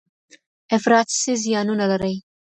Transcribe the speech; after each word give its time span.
افراط 0.77 1.07
څه 1.21 1.31
زیانونه 1.43 1.85
لري؟ 1.91 2.15